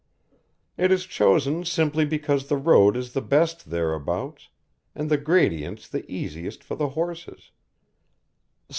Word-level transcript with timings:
It 0.77 0.91
is 0.91 1.05
chosen 1.05 1.63
simply 1.63 2.05
because 2.05 2.47
the 2.47 2.57
road 2.57 2.97
is 2.97 3.13
the 3.13 3.21
best 3.21 3.69
thereabouts, 3.69 4.49
and 4.95 5.11
the 5.11 5.17
gradients 5.17 5.87
the 5.87 6.11
easiest 6.11 6.63
for 6.63 6.75
the 6.75 6.89
horses. 6.89 7.51